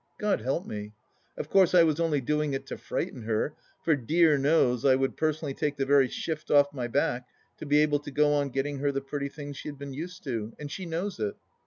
[0.17, 0.85] God help me
[1.35, 3.53] 1 Of course I was only doing it to frighten her,
[3.85, 7.27] for dear knows I would personally take the very shift off my back
[7.59, 10.23] to be able to go on getting her the pretty things she has been used
[10.23, 11.35] to, and she knows it.